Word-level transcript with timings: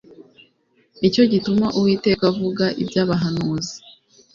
ni 0.99 1.07
cyo 1.13 1.23
gituma 1.31 1.65
uwiteka 1.77 2.23
avuga 2.31 2.65
iby'abahanuzi 2.81 3.75